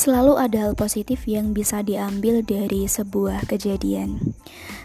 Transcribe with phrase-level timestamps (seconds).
[0.00, 4.32] Selalu ada hal positif yang bisa diambil dari sebuah kejadian.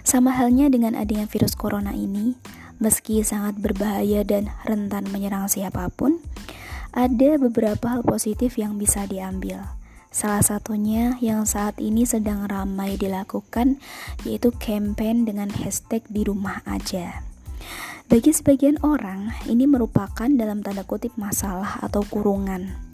[0.04, 2.36] Sama halnya dengan adanya virus corona ini,
[2.84, 6.20] meski sangat berbahaya dan rentan menyerang siapa pun,
[6.92, 9.64] ada beberapa hal positif yang bisa diambil.
[10.12, 13.80] Salah satunya yang saat ini sedang ramai dilakukan
[14.28, 17.24] yaitu campaign dengan hashtag di rumah aja.
[18.12, 22.85] Bagi sebagian orang, ini merupakan dalam tanda kutip masalah atau kurungan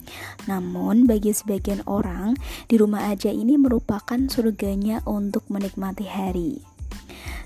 [0.50, 2.34] namun, bagi sebagian orang,
[2.66, 6.72] di rumah aja ini merupakan surganya untuk menikmati hari.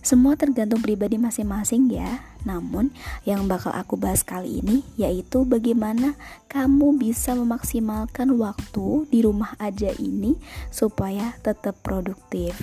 [0.06, 2.22] Semua tergantung pribadi masing-masing ya.
[2.46, 2.94] Namun,
[3.26, 6.14] yang bakal aku bahas kali ini yaitu bagaimana
[6.46, 10.38] kamu bisa memaksimalkan waktu di rumah aja ini
[10.70, 12.54] supaya tetap produktif.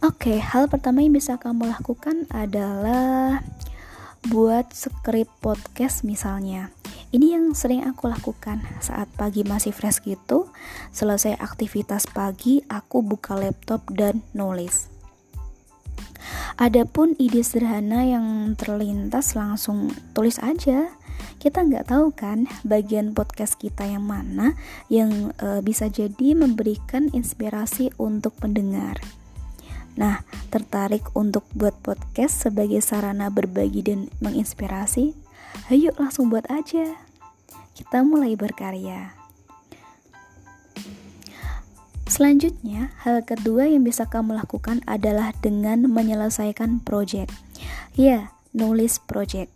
[0.00, 3.44] Oke, hal pertama yang bisa kamu lakukan adalah
[4.32, 6.72] buat skrip podcast misalnya.
[7.08, 10.52] Ini yang sering aku lakukan saat pagi masih fresh gitu.
[10.92, 14.92] Selesai aktivitas pagi, aku buka laptop dan nulis.
[16.60, 20.92] Adapun ide sederhana yang terlintas langsung tulis aja.
[21.38, 24.58] Kita nggak tahu kan bagian podcast kita yang mana
[24.90, 28.98] yang e, bisa jadi memberikan inspirasi untuk pendengar.
[29.94, 35.27] Nah, tertarik untuk buat podcast sebagai sarana berbagi dan menginspirasi?
[35.68, 36.96] Ayo langsung buat aja.
[37.76, 39.12] Kita mulai berkarya.
[42.08, 47.28] Selanjutnya, hal kedua yang bisa kamu lakukan adalah dengan menyelesaikan project.
[47.92, 49.52] Ya, nulis project.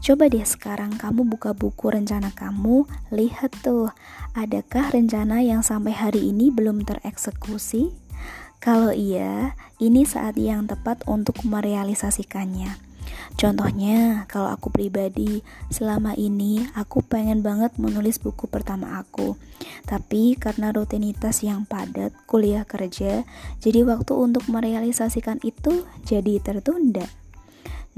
[0.00, 3.92] Coba deh sekarang kamu buka buku rencana kamu, lihat tuh,
[4.36, 7.92] adakah rencana yang sampai hari ini belum tereksekusi?
[8.60, 12.89] Kalau iya, ini saat yang tepat untuk merealisasikannya.
[13.38, 15.40] Contohnya, kalau aku pribadi,
[15.72, 19.36] selama ini aku pengen banget menulis buku pertama aku.
[19.88, 23.24] Tapi karena rutinitas yang padat, kuliah kerja,
[23.60, 27.08] jadi waktu untuk merealisasikan itu jadi tertunda.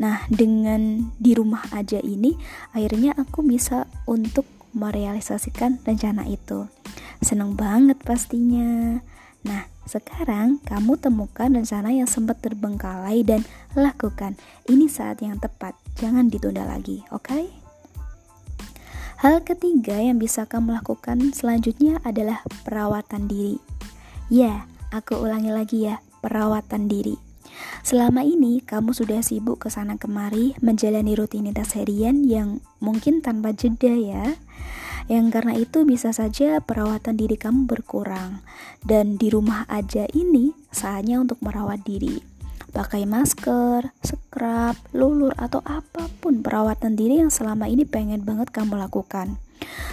[0.00, 2.32] Nah, dengan di rumah aja ini,
[2.72, 6.64] akhirnya aku bisa untuk merealisasikan rencana itu.
[7.20, 8.98] Seneng banget pastinya.
[9.42, 13.42] Nah, sekarang kamu temukan rencana yang sempat terbengkalai dan
[13.74, 14.38] lakukan.
[14.70, 17.26] Ini saat yang tepat, jangan ditunda lagi, oke?
[17.26, 17.44] Okay?
[19.22, 23.62] Hal ketiga yang bisa kamu lakukan selanjutnya adalah perawatan diri.
[24.26, 27.14] Ya, aku ulangi lagi ya, perawatan diri.
[27.86, 33.94] Selama ini kamu sudah sibuk ke sana kemari menjalani rutinitas harian yang mungkin tanpa jeda
[33.94, 34.34] ya
[35.10, 38.42] yang karena itu bisa saja perawatan diri kamu berkurang.
[38.82, 42.22] Dan di rumah aja ini saatnya untuk merawat diri.
[42.72, 48.80] Pakai masker, scrub, lulur, atau apa pun perawatan diri yang selama ini pengen banget kamu
[48.80, 49.36] lakukan.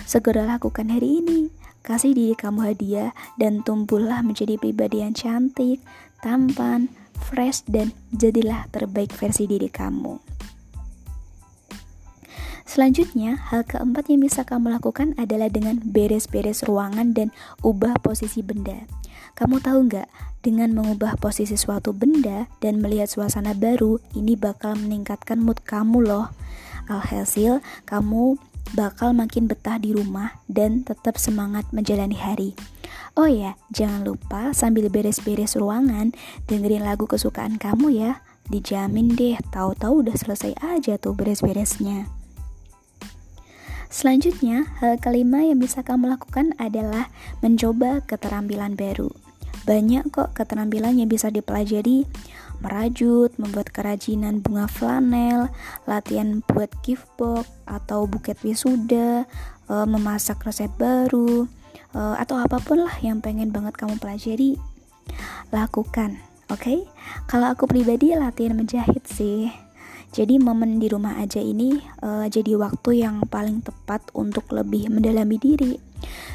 [0.08, 1.52] Segera lakukan hari ini.
[1.80, 5.80] Kasih diri kamu hadiah dan tumbuhlah menjadi pribadi yang cantik,
[6.20, 10.39] tampan, fresh, dan jadilah terbaik versi diri kamu.
[12.70, 17.34] Selanjutnya, hal keempat yang bisa kamu lakukan adalah dengan beres-beres ruangan dan
[17.66, 18.86] ubah posisi benda.
[19.34, 20.06] Kamu tahu nggak,
[20.46, 26.30] dengan mengubah posisi suatu benda dan melihat suasana baru, ini bakal meningkatkan mood kamu loh.
[26.86, 28.38] Alhasil, kamu
[28.78, 32.54] bakal makin betah di rumah dan tetap semangat menjalani hari.
[33.18, 36.14] Oh ya, jangan lupa sambil beres-beres ruangan,
[36.46, 38.22] dengerin lagu kesukaan kamu ya.
[38.46, 42.19] Dijamin deh, tahu-tahu udah selesai aja tuh beres-beresnya.
[43.90, 47.10] Selanjutnya, hal kelima yang bisa kamu lakukan adalah
[47.42, 49.10] mencoba keterampilan baru.
[49.66, 52.06] Banyak kok keterampilan yang bisa dipelajari,
[52.62, 55.50] merajut, membuat kerajinan bunga flanel,
[55.90, 59.26] latihan buat gift box atau buket wisuda,
[59.66, 61.50] e, memasak resep baru,
[61.90, 64.62] e, atau apa pun lah yang pengen banget kamu pelajari.
[65.50, 66.22] Lakukan,
[66.54, 66.62] oke?
[66.62, 66.86] Okay?
[67.26, 69.50] Kalau aku pribadi latihan menjahit sih
[70.10, 75.38] jadi momen di rumah aja ini uh, jadi waktu yang paling tepat untuk lebih mendalami
[75.38, 75.78] diri.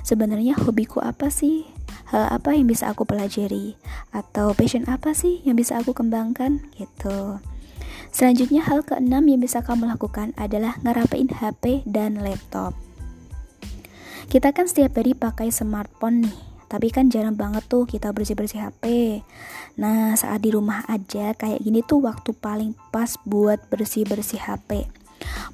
[0.07, 1.67] Sebenarnya hobiku apa sih?
[2.15, 3.75] Hal apa yang bisa aku pelajari?
[4.15, 6.63] Atau passion apa sih yang bisa aku kembangkan?
[6.79, 7.43] Gitu.
[8.15, 12.79] Selanjutnya hal keenam yang bisa kamu lakukan adalah ngerapain HP dan laptop.
[14.31, 18.85] Kita kan setiap hari pakai smartphone nih tapi kan jarang banget tuh kita bersih-bersih HP.
[19.81, 24.87] Nah, saat di rumah aja kayak gini tuh waktu paling pas buat bersih-bersih HP.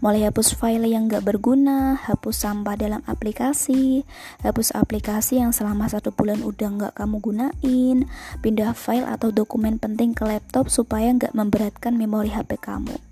[0.00, 4.02] Mulai hapus file yang gak berguna, hapus sampah dalam aplikasi,
[4.40, 7.98] hapus aplikasi yang selama satu bulan udah gak kamu gunain,
[8.40, 13.09] pindah file atau dokumen penting ke laptop supaya gak memberatkan memori HP kamu.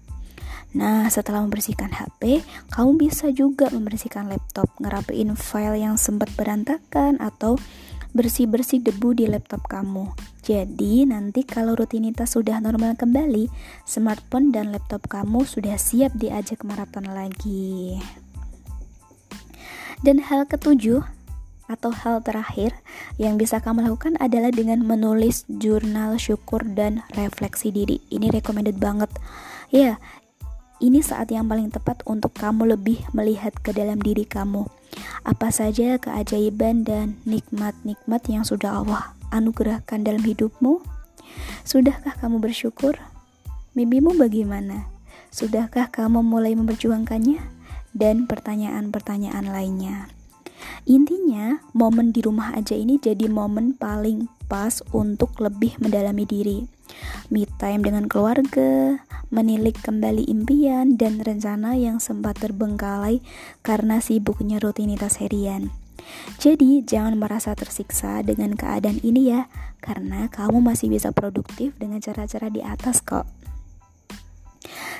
[0.76, 7.56] Nah, setelah membersihkan HP, kamu bisa juga membersihkan laptop, ngerapiin file yang sempat berantakan atau
[8.12, 10.12] bersih-bersih debu di laptop kamu.
[10.44, 13.49] Jadi, nanti kalau rutinitas sudah normal kembali,
[13.88, 17.97] smartphone dan laptop kamu sudah siap diajak maraton lagi.
[20.05, 21.00] Dan hal ketujuh
[21.69, 22.73] atau hal terakhir
[23.20, 28.00] yang bisa kamu lakukan adalah dengan menulis jurnal syukur dan refleksi diri.
[28.09, 29.12] Ini recommended banget.
[29.69, 30.00] Ya,
[30.78, 34.66] ini saat yang paling tepat untuk kamu lebih melihat ke dalam diri kamu.
[35.22, 40.80] Apa saja keajaiban dan nikmat-nikmat yang sudah Allah anugerahkan dalam hidupmu?
[41.62, 42.96] Sudahkah kamu bersyukur?
[43.76, 44.88] Mimpimu bagaimana?
[45.28, 47.58] Sudahkah kamu mulai memperjuangkannya?
[47.96, 50.12] dan pertanyaan-pertanyaan lainnya.
[50.88, 56.58] Intinya, momen di rumah aja ini jadi momen paling pas untuk lebih mendalami diri.
[57.28, 63.20] Me time dengan keluarga, menilik kembali impian dan rencana yang sempat terbengkalai
[63.60, 65.69] karena sibuknya rutinitas harian.
[66.40, 69.52] Jadi, jangan merasa tersiksa dengan keadaan ini ya,
[69.84, 73.28] karena kamu masih bisa produktif dengan cara-cara di atas kok.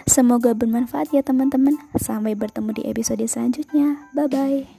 [0.09, 1.77] Semoga bermanfaat ya teman-teman.
[1.97, 4.09] Sampai bertemu di episode selanjutnya.
[4.17, 4.78] Bye bye.